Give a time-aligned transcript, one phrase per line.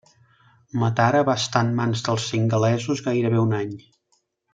[0.83, 3.77] Matara va estar en mans dels singalesos gairebé un any.